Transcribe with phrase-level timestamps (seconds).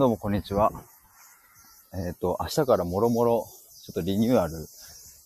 [0.00, 0.72] どうもこんにちは。
[1.92, 3.46] えっ、と、明日からもろもろ、
[3.84, 4.54] ちょっとリニューアル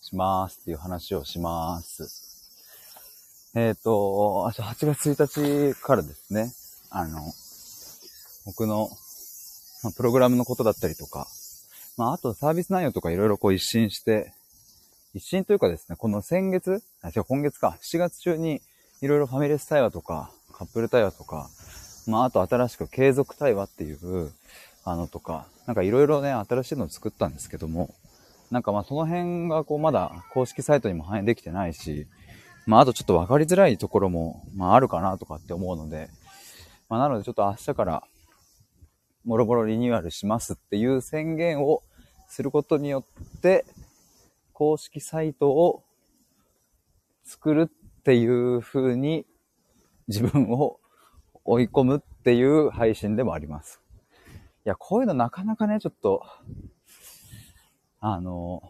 [0.02, 2.10] しますっていう話をします。
[3.54, 6.52] えっ、と、明日8月1日からですね、
[6.90, 7.20] あの、
[8.46, 8.90] 僕の、
[9.84, 11.28] ま、プログラムのことだったりとか、
[11.96, 14.32] まあ、あとサービス内容とかいろいろこう一新して、
[15.14, 18.60] 一新というかですね、この先月、あ、違う、今月か、7月中に
[19.02, 21.48] いろいろファミレス対話とか、カップル対話とか、
[22.06, 24.32] まあ、あと新しく継続対話っていう、
[24.84, 27.94] あのとか、なんかいろいろね、新しいのを作ったんですけども、
[28.50, 32.06] なんかまあその辺がこうまだ公式サイトにも反映できてないし、
[32.66, 36.10] まああとちょっと分かりづらいところも、まああるかなとかって思うので、
[36.88, 38.02] まあなのでちょっと明日から、
[39.24, 41.82] もろもろリニューアルしますっていう宣言を
[42.28, 43.04] することによ
[43.38, 43.64] って、
[44.52, 45.82] 公式サイトを
[47.24, 49.24] 作るっていう風に
[50.08, 50.78] 自分を
[51.44, 53.80] 追い込むっていう配信でもあります。
[54.66, 56.22] いや、こういうのなかなかね、ちょっと、
[58.00, 58.62] あの、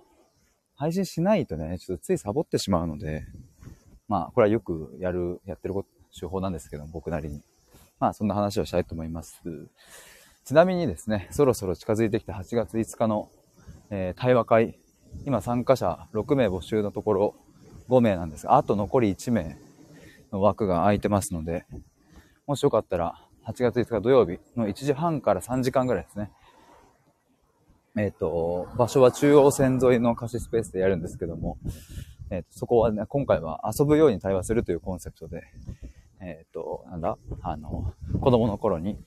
[0.74, 3.24] 配信しないとね、ちょっとついサボってしまうので、
[4.08, 7.42] まあ、これはよくやる、やってること手法なんですけど、僕なりに。
[8.00, 9.40] まあ、そんな話をしたいと思います。
[10.44, 13.30] ちなみにですね、そろそろ近づいてきた8月5日の、
[13.90, 14.78] えー対話会、
[15.24, 17.34] 今参加者6名募集のところ
[17.88, 19.56] 5名なんですが、あと残り1名
[20.32, 21.66] の枠が空いてますので、
[22.46, 23.14] もしよかったら、
[23.46, 26.30] 8月5日土曜日の1時半から3時間ぐらいですね。
[27.96, 31.56] えっ、と、場所は中央線沿いの貸しスペースでやるんですけども、
[32.28, 35.42] えっ、と、そこはね、今回は遊ぶように対話するというコンセプトで、
[36.20, 38.98] えっ、と、なんだ、あの、子供の頃に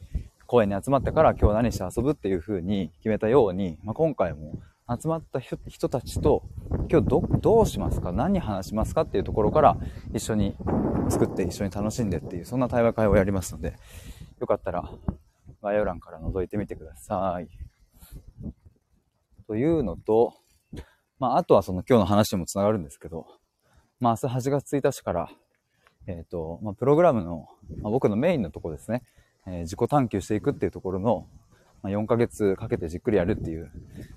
[0.47, 4.53] 公園に集まってから今日何して遊ぶっていう風に決めたように、まあ、今回も
[4.89, 6.41] 集まった人たちと
[6.89, 8.11] 今日どどうしますか？
[8.11, 9.02] 何話しますか？
[9.02, 9.78] っていうところから
[10.14, 10.56] 一緒に
[11.09, 13.75] 作って一緒に楽しんでっていうそんな対話会をやりますので
[14.39, 14.89] よかったら
[15.61, 17.48] 概要欄から覗いてみてください。
[19.48, 20.33] というのと、
[21.20, 23.26] まあ、あとはその今日の話にもつながるんですけど、
[23.99, 25.30] まあ、明日8月1日から、
[26.05, 27.48] えっ、と、まあ、プログラムの、
[27.82, 29.04] まあ、僕のメインのとこですね、
[29.45, 31.27] えー自己探求していくっていうところの、
[31.82, 33.71] まあ、4ヶ月かけてじっくりやるっていう、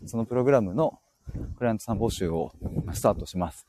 [0.05, 0.99] そのプログラムの
[1.31, 2.53] クライアントさん募集を
[2.93, 3.67] スタートします。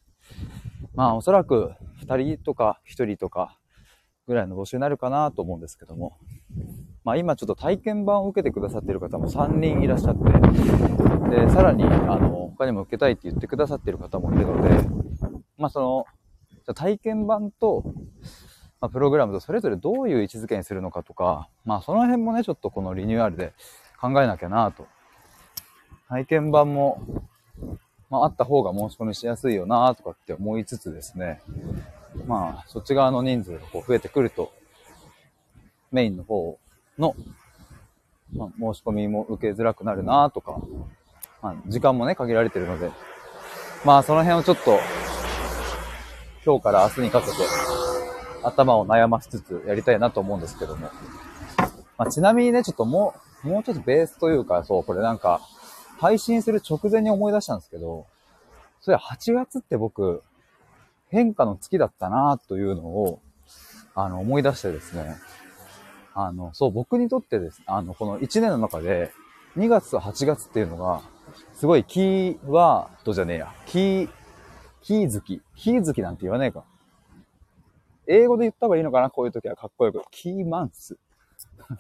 [0.93, 1.73] まあ、おそらく
[2.05, 3.57] 2人とか1人とか
[4.27, 6.17] ぐらいの募集になるかなと思うんですけども、
[7.03, 10.23] まあ、今ちょっと体験版を受けてくださってる方も3人いらっしゃって、
[11.29, 14.69] で、さらに、あの、他にも受けたいって言ってくださってる方もいるので、
[15.57, 16.05] まあ、その、
[16.49, 17.83] じゃ体験版と、
[18.79, 23.53] まあ、プログラムとそれぞれどういう位置づけにするのかとか、まあ、その辺もね、ちょっとこのリニューアルで
[23.99, 24.87] 考えなきゃなと。
[26.09, 27.01] 体験版も、
[28.09, 31.41] まあ、あった方が申し込みしやすいよなとかって思いつつですね、
[32.27, 34.51] まあ、そっち側の人数がこう増えてくると、
[35.91, 36.57] メインの方
[36.99, 37.15] の、
[38.33, 40.59] まあ、申し込みも受けづらくなるなとか、
[41.41, 42.91] まあ、時間もね、限られてるので、
[43.85, 44.79] まあ、その辺をちょっと、
[46.45, 47.33] 今日から明日にかけて、
[48.43, 50.89] 頭を悩ましつつやりたいなと思うんですけども。
[51.97, 55.41] まあ、ちなみにね、ちょっともう、もうちょっとベースというか、そう、これなんか、
[56.01, 58.07] 配信する直前に思い出したんですけど、
[58.81, 60.23] それ8月って僕、
[61.09, 63.21] 変化の月だったなというのを、
[63.93, 65.15] あの、思い出してですね、
[66.15, 69.11] あの、そう、僕にとってです、あの、この1年の中で、
[69.57, 71.03] 2月と8月っていうのが、
[71.53, 73.53] すごいキーワードじゃねえや。
[73.67, 74.09] キー、
[74.81, 75.43] キー月。
[75.55, 76.63] キー月なんて言わねえか。
[78.07, 80.01] 英語で言った方がいいのかなこういう時はかっこよく。
[80.09, 80.97] キーマンス。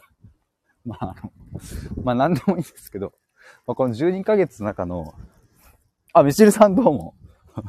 [0.85, 1.31] まあ、あの、
[2.03, 3.13] まあ何でもいいんですけど、
[3.67, 5.13] まあ、この12ヶ月の中の、
[6.13, 7.13] あ、ミシルさんどうも。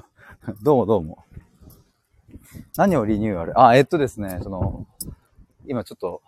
[0.63, 1.25] どうもどうも。
[2.77, 3.61] 何をリニューアル？
[3.61, 4.87] あ、えっとですね、その、
[5.67, 6.23] 今ちょっと、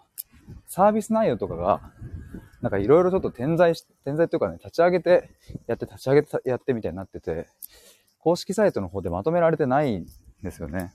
[0.67, 1.81] サービス内容とかが、
[2.61, 5.31] なんかいろいろちょっと点在し、点在というかね、立ち上げて、
[5.67, 7.49] やって立ち上げてやってみたいになってて、
[8.19, 10.07] 公式サイトの方でまとめられてないん
[10.43, 10.93] ですよね。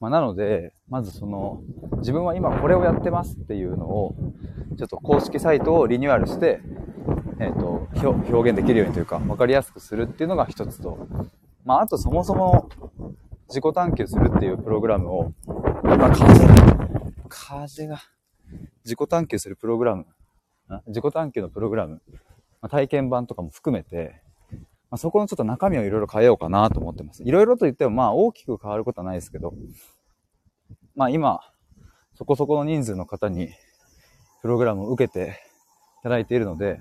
[0.00, 1.60] まあ、なので、まずその、
[1.98, 4.14] 自分は今これをやってますっていうのを、
[4.78, 6.60] ちょっと公式サイトをリニューアルして、
[7.40, 11.08] えっ、と、表表現できるようにというか、わかりやすくするっていうのが一つと、
[11.64, 12.68] まあ、あとそもそも
[13.48, 15.32] 自己探求するっていうプログラムを、
[15.84, 16.54] やっぱ風が、
[17.30, 18.02] 風が、
[18.84, 20.04] 自己探求するプログラム、
[20.88, 22.02] 自己探求のプログラム、
[22.60, 24.20] まあ、体験版とかも含めて、
[24.90, 27.22] まあ、そこのちょっと中身をいろいろ変えようかなと思ってます。
[27.22, 29.54] いろいろと言ってもまあ大きく変わることはないですけど、
[30.94, 31.40] まあ今、
[32.16, 33.48] そこそこの人数の方に
[34.42, 35.40] プログラムを受けて
[36.00, 36.80] いただいているので、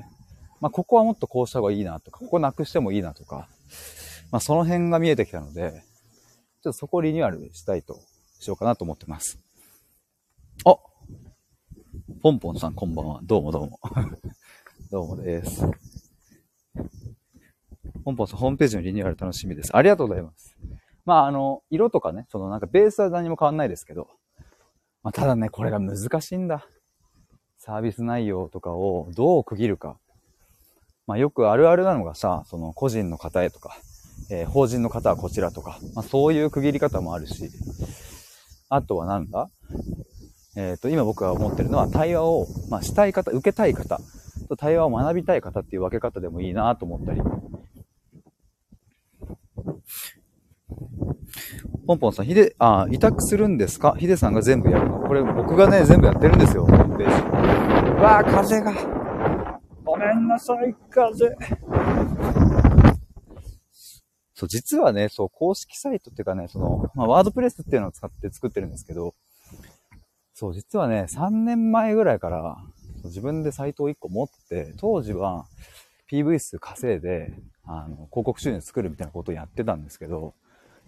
[0.62, 3.48] まあここはもっとこうした方がいいなとか、ここなくしてもいいなとか、
[4.32, 5.84] まあその辺が見えてきたので、
[6.62, 8.00] ちょっとそこをリニューアルしたいと
[8.40, 9.40] しようかなと思ってます。
[10.66, 10.76] あ
[12.22, 13.20] ポンポンさんこんばんは。
[13.24, 13.80] どうもどうも。
[14.92, 15.66] どうもです。
[18.04, 19.76] ポンポンさん、ホームページのリニューアル楽しみです。
[19.76, 20.58] ありがとうございます。
[21.06, 24.10] まあ、あの、色とかね、そのなんかベースは何も変わんないですけど、
[25.02, 26.68] まあ、ただね、これが難しいんだ。
[27.58, 29.98] サービス内容とかをどう区切るか。
[31.10, 33.76] まあ、よくあるあるなのがさ、その個人の方へとか、
[34.30, 37.50] えー、法人の方はこちらとか、まあ、そういう区切り方もあるし、
[38.70, 39.50] あとはなんだ？
[40.56, 44.00] えっ、ー、と、今僕が思ってるのは対話を、まあ、したい方、受けたい方
[44.50, 47.22] と対話を学びたい方っていう分け方でもいいなと思ったり。
[51.88, 53.96] ポンポンさん、ヒデ、あ、委託するんですか？
[53.98, 57.24] ヒデさんが全部やるのこれ僕がね、全部やってるんですよ、ホームページ。
[57.94, 58.99] うわぁ、風が。
[60.00, 61.36] ごめんなさい、風。
[64.34, 69.14] そう、実はね、そう、公式サイトっていうかね、その、まあ、ワードプレスっていうのを使って作ってるんですけど、
[70.34, 72.56] そう、実はね、3年前ぐらいから、
[73.04, 75.46] 自分でサイトを1個持って、当時は
[76.10, 77.34] PV 数稼いで、
[77.66, 80.34] あの、広告収入作るみたいなことをやってたんですけど、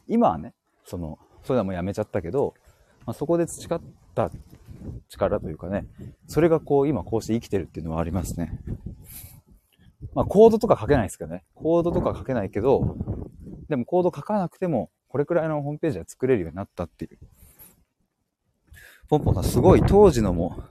[0.07, 0.53] 今はね、
[0.85, 2.53] その、それはもうやめちゃったけど、
[3.05, 3.81] まあ、そこで培っ
[4.15, 4.31] た
[5.09, 5.85] 力というかね、
[6.27, 8.57] それがこう、今こうして生きてるっていうのはありますね。
[10.13, 11.43] まあ、コードとか書けないですけどね。
[11.55, 12.97] コードとか書けないけど、
[13.69, 17.17] でもコード書かなくても、これくらいのホームページは作れるようになったっていう。
[19.09, 20.63] ポンポンさん、すごい当時のも、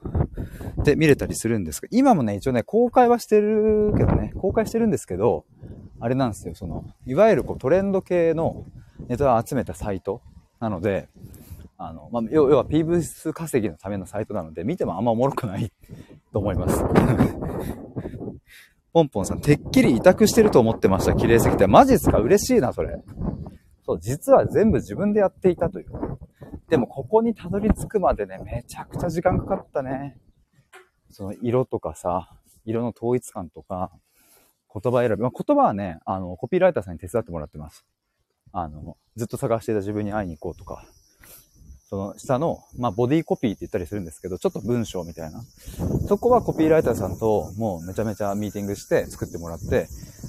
[0.83, 5.45] で見れたりするんですが、今もね、一応ね、公開はしてるけどね、公開してるんですけど、
[6.01, 8.65] あれなんですよ、その、いわゆるこうトレンド系の
[9.09, 10.23] ネタを集めたサイト
[10.59, 11.09] なので、
[11.77, 15.73] あの、まあ、要は PV 数稼ぎのためのサイトなので、見てもあんまおもろくない
[16.33, 16.83] と思います。
[18.93, 21.67] ポンポンさん、てっきり委託してると思ってました、綺麗すぎて。
[21.67, 22.19] マジっすか？
[22.19, 23.03] 嬉しいな、それ。
[23.85, 25.87] そう、実は全部自分でやっていたという。
[26.69, 30.19] でもここにたどり着くまでね、めちゃくちゃ時間かかったね。
[31.11, 32.31] その色とかさ、
[32.65, 33.91] 色の統一感とか、
[34.73, 35.17] 言葉選び。
[35.17, 37.85] まあ、言葉はね、あの、コピーライターさんに手伝ってもらってます。
[38.53, 40.85] あの、ずっと探していた自分に会いに行こうとか、
[41.91, 45.43] その下の、まあ、ボディコピーって言ったりするんですけど、ちょっと文章みたいな。
[46.07, 49.89] そこはコピーライターさんともうめちゃめちゃミーティングして作ってもらって、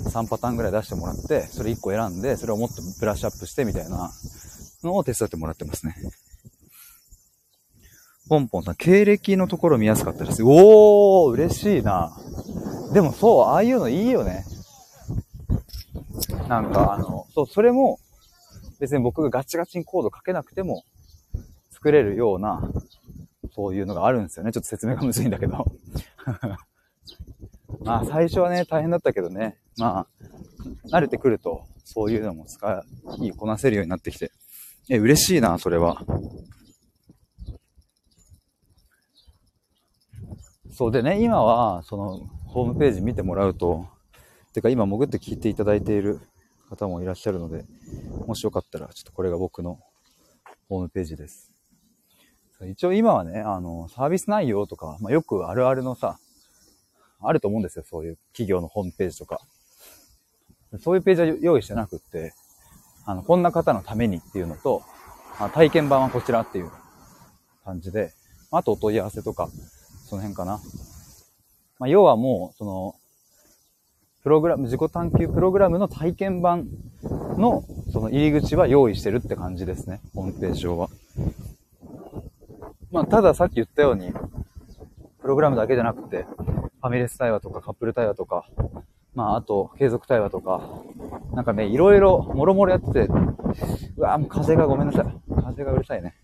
[0.10, 4.12] 3パターンぐらい出してもらって、それ1個選んで、それをもっとブラッシュアップしてみたいな
[4.82, 5.96] のを手伝ってもらってますね。
[8.28, 10.42] ポンポンさん、経歴のところ見やすかったです。
[10.44, 12.18] おー、嬉しいな。
[12.92, 14.46] でもそう、ああいうのいいよね。
[16.48, 18.00] なんか、あの、そう、それも、
[18.80, 20.86] 別に僕がガチガチにコード書けなくても、
[21.82, 22.62] 作れるような、
[23.56, 24.52] そういうのがあるんですよね。
[24.52, 25.66] ちょっと説明がむずいんだけど。
[27.84, 29.58] まあ、最初はね、大変だったけどね。
[29.78, 30.08] まあ、
[30.96, 32.86] 慣れてくると、そういうのも使
[33.20, 34.32] い、こなせるようになってきて。
[34.90, 36.06] え、嬉しいな、それは。
[40.72, 43.88] そうでね、今は、その、ホームページ見てもらうと、
[44.54, 46.22] てか今潜って聞いていただいている
[46.70, 47.66] 方もいらっしゃるので、
[48.28, 49.80] もしよかったら、ちょっとこれが僕の
[50.70, 51.51] ホームページです。
[52.66, 56.20] 一応今はね、あの、サービス内容とか、まあ、よくあるあるのさ、
[57.22, 59.40] あると思うんですよ、そういう企業のホームページとか。
[60.80, 62.34] そういうページは用意してなくって、
[63.06, 64.84] あの、こんな方のためにっていうのと、
[65.40, 66.72] あ体験版はこちらっていう
[67.66, 68.14] 感じで、
[68.52, 69.50] あとお問い合わせとか、
[70.08, 70.60] その辺かな。
[71.80, 72.96] まあ、要はもう、その、
[74.24, 76.68] プログラム、自己探求プログラムの体験版
[77.38, 80.00] の、その入り口は用意してるって感じですね。
[80.14, 80.90] ホームページ上は。
[82.92, 84.12] まあ、たださっき言ったように、
[85.22, 88.46] プログラムだけじゃなくて、ファミレス対話とかカップル対話とか、
[89.16, 90.62] まあ、あと、継続対話とか、
[91.34, 93.08] なんかね、いろいろ、もろもろやってて、
[93.98, 95.42] うわもう風がごめんなさい。
[95.42, 96.16] 風がうるさいね。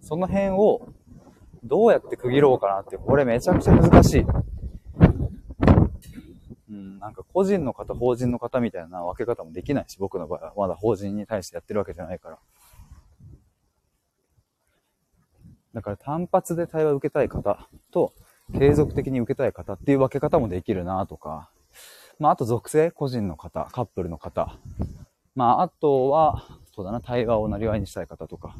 [0.00, 0.88] その辺を、
[1.62, 4.26] どうやって区切ろうかなって、これめちゃくちゃ難しい。
[6.70, 12.38] うん、なんか個人の方、法人の方みたいな分け方もできないし、僕の場合はまだ法人に対してやってるわけじゃないから。
[15.74, 18.12] だから単発で対話を受けたい方と、
[18.58, 21.50] 継続的に受けたい方っていう分け方もできるなとか、
[22.18, 24.56] まあ、あと属性、個人の方、カップルの方、
[25.34, 26.44] まあ、あとは、
[26.74, 28.54] そうだな、対話をなりわいにしたい方とか、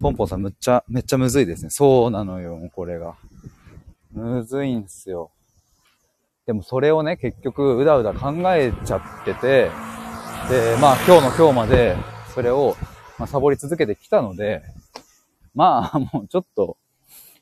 [0.00, 1.70] ポンポンさんむっちゃ、めっちゃむずいですね。
[1.70, 3.14] そうなのよ、これが。
[4.12, 5.30] むずいんすよ。
[6.46, 9.70] でもそれをね、結局、うだうだ考えちゃってて、
[10.50, 11.96] で、まあ今日の今日まで、
[12.34, 12.76] それを、
[13.18, 14.62] まあ、サボり続けてきたので、
[15.54, 16.76] まあもうちょっと、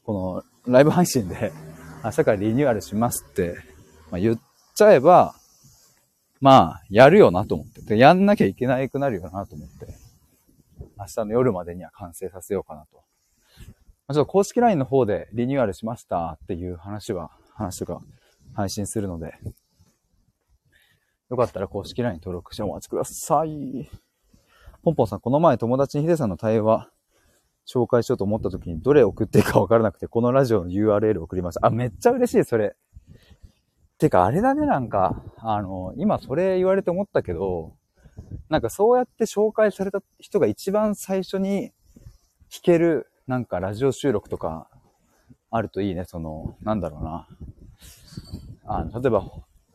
[0.04, 1.52] このライブ配信で、
[2.04, 3.57] 明日からリニューアルしますって、
[4.11, 4.40] まあ、言っ
[4.75, 5.35] ちゃえば、
[6.40, 7.83] まあ、やるよなと思って。
[7.83, 9.87] で、やんなきゃいけないくなるよなと思って。
[10.99, 13.02] 明日の夜までには完成させようかなと。
[14.09, 18.02] まちょっと公式 LINE の方でリニューアルしましたっていう話は話とか
[18.54, 19.35] 配信するので、
[21.31, 23.88] よかったら公式 LINE 登録してお待ちください。
[24.83, 26.90] ポンポンさん、この前友達にヒデさんの対話
[27.66, 31.66] 紹介しようと思った時にどれ送っていいかわからなくて、このラジオの URL を送りました。
[31.66, 32.76] あ、めっちゃ嬉しい、それ。
[33.99, 37.75] てか、あれだね、なんか、あの、今それ言われて思ったけど、
[38.49, 41.73] なんかそうやって紹介された人が一番最初に
[42.50, 44.69] 弾ける、なんかラジオ収録とか
[45.50, 46.04] あるといいね。
[46.04, 47.28] その、なんだろうな。
[48.64, 49.25] あの、例えば、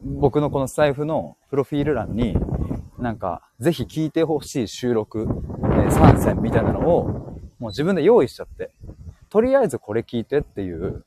[0.01, 2.35] 僕のこのスタイフのプロフィール欄に、
[2.99, 8.71] なんか、ぜひ聞いてほしい収録、えー、参戦みたいなのを、もう自分で用意しちゃって、
[9.29, 11.03] とりあえずこれ聞いてっていう、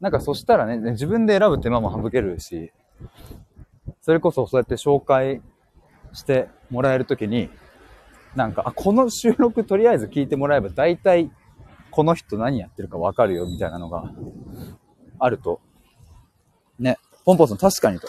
[0.00, 2.72] なんかそしたらね、自分で選ぶ手間も省けるし、
[4.00, 5.40] それこそそうやって紹介
[6.12, 7.50] してもらえるときに、
[8.34, 11.30] なんか、あ、この収録とりあえず聞いてもらえば大体
[11.90, 14.12] この人何やってるかわかるよみたいなのが
[15.20, 15.60] あると、
[16.78, 18.08] ね、ポンポンさん確かにと。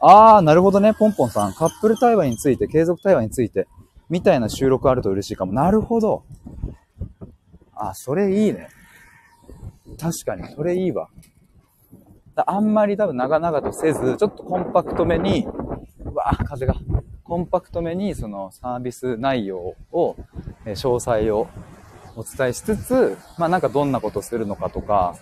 [0.00, 1.54] あー、なるほどね、ポンポンさん。
[1.54, 3.66] カップル対話について、継続対話について、
[4.08, 5.52] みたいな収録あると嬉しいかも。
[5.52, 6.24] なるほど。
[7.74, 8.68] あ、それいいね。
[9.98, 11.08] 確かに、それいいわ。
[12.34, 15.46] あんまり多分長々とせず、ちょっとコンパクトめに、
[16.04, 16.74] うわぁ、風が。
[17.24, 20.16] コンパクトめにそのサービス内容を、
[20.66, 21.48] え詳細を
[22.16, 25.16] お伝えしつつ、まあなんかどんなことするのかとか、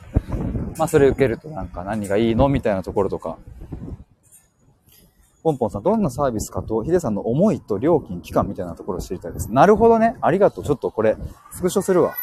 [0.77, 2.49] まあそれ受けるとなんか何がいいの？
[2.49, 3.39] みたいなところとか。
[5.43, 9.53] ポンポンさん、どんなサービスかと、ヒデさんの思いと料金、期間みたいなところを知りたいです。
[9.53, 10.17] なるほどね。
[10.21, 10.65] ありがとう。
[10.65, 11.17] ちょっとこれ、
[11.51, 12.15] スクショするわ。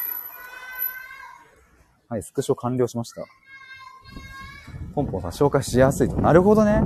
[2.08, 3.24] はい、スクショ完了しました。
[4.94, 6.16] ポンポンさん紹介しやすいと。
[6.16, 6.82] なるほどね。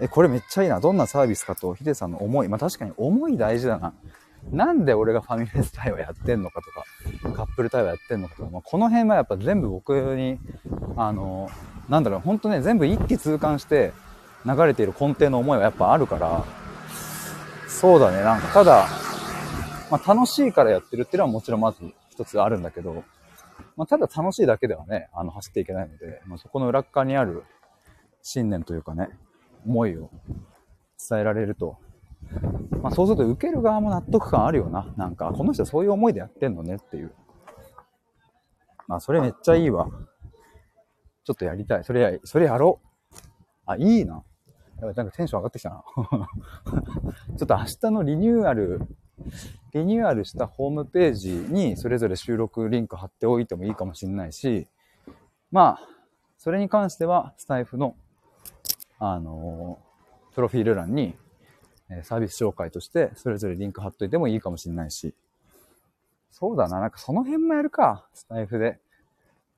[0.00, 0.80] え、これめっちゃいいな。
[0.80, 2.48] どんなサービスかと、ヒデさんの思い。
[2.48, 3.92] まあ確かに思い大事だな。
[4.50, 6.70] なんで俺がファミレス対話やってんのかと
[7.30, 10.38] か、カップル対話やってんのかとか、まあ、この辺はやっぱ全部僕に、
[10.96, 11.50] あの、
[11.88, 13.92] なんだろう、ほんとね、全部一気通貫して
[14.48, 16.44] 流れている根底の思いはやっぱあるから、
[17.66, 18.88] そうだね、なんかただ、
[19.90, 21.78] まあ楽しいからやってるっていうのはもちろんまず
[22.10, 23.04] 一つあるんだけど、
[23.76, 27.44] まあ、ただ楽しいだけではね、あの、走っていけないので、まあ、そこの裏側にある
[28.22, 29.08] 信念というかね、
[29.64, 30.10] 思いを
[31.08, 31.78] 伝えられると、
[32.82, 34.92] まあ、そうすると受ける側も納得感あるよな。
[34.96, 37.14] なんか、この人はそういう思いでやってんのねっていう。
[38.88, 39.88] まあ、それめっちゃいいわ。
[41.24, 41.84] ちょっとやりたい。
[41.84, 43.16] それや、それやろう。
[43.66, 44.24] あ、いいな。
[44.80, 45.84] なんかテンション上がってきたな。
[47.36, 48.80] ちょっと明日のリニューアル
[49.72, 54.66] リニューアルしたホームページにそれぞれ収録リンク貼っておいてもいいかもしれないし、
[55.50, 55.88] まあ、
[56.38, 57.96] それに関してはスタイフの、
[58.98, 61.16] あのー、プロフィール欄に
[62.02, 65.14] サービス紹介としてそれぞれリンク貼っといてもいいかもしれないし、
[66.30, 68.78] そうだな、なんかその辺もやるか、スタイフで。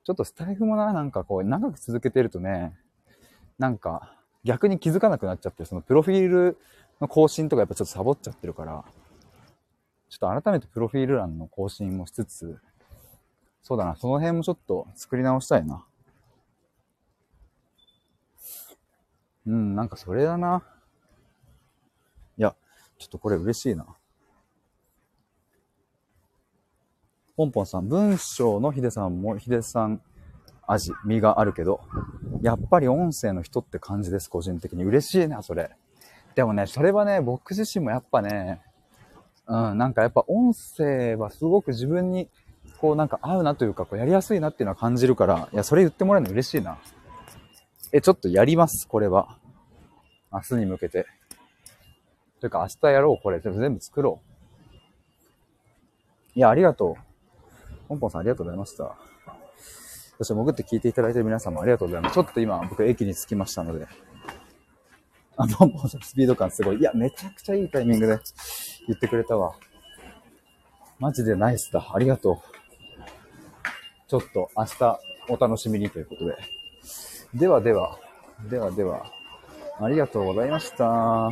[0.03, 2.75] ちょっとスタイフもな、なんかこう、長く続けてるとね、
[3.59, 6.59] なんか逆に気づかなくなっちゃって、そのプロフィール
[7.01, 8.85] の更新とかやっぱちょっとサボっちゃってるから、
[10.09, 12.59] ちょっと改めてプロフィール欄の更新もしつつ、
[13.63, 15.85] そうだな、その辺もちょっと作り直したいな。
[19.47, 20.63] うん、なんかそれだな。
[22.37, 22.55] いや、
[22.99, 23.87] ちょっとこれ嬉しいな。
[27.37, 30.03] ポンポンさん、文章のヒデさんもヒデさん
[30.67, 31.81] 味、身があるけど、
[32.43, 34.85] やっぱり音声の人って感じです、個人的に。
[34.85, 35.71] 嬉しいな、それ。
[36.35, 38.61] でもね、それはね、僕自身もやっぱね、
[39.47, 42.29] うん、なんかやっぱ音声はすごく自分に、
[42.79, 46.79] こうなんか合うなというか、こうやりやすいなっていうのは感じるから、いや、それ言ってもらえるの嬉しいな。
[47.93, 49.37] え、ちょっとやります、これは。
[50.33, 51.07] 明日に向けて。
[52.41, 53.41] というか明日やろう、これ。
[53.41, 54.31] 全部作ろう。
[56.39, 57.89] いや、ありがとう。
[57.89, 59.10] ポンポンさんありがとうございました。
[60.21, 62.15] そして潜って聞いていただいている皆さんもありがとうございます。
[62.15, 63.87] ちょっと今僕駅に着きましたので。
[65.39, 66.79] あ、ポンポンさんスピード感すごい。
[66.79, 68.19] いや、めちゃくちゃいいタイミングで
[68.87, 69.55] 言ってくれたわ。
[70.99, 71.91] マジでナイスだ。
[71.95, 72.39] ありがとう。
[74.09, 74.99] ちょっと明日
[75.31, 76.37] お楽しみにということで。
[77.33, 77.99] ではでは、
[78.51, 79.11] ではでは、
[79.81, 81.31] ありがとうございました。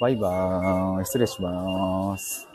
[0.00, 1.04] バイバーイ。
[1.04, 2.53] 失礼します。